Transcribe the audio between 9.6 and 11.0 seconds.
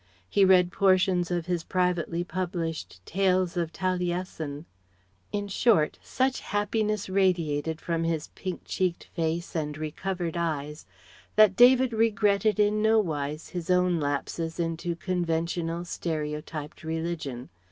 recovered eyes